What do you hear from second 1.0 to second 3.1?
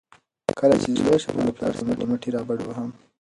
لوی شم نو له پلار سره به مټې رابډوهم.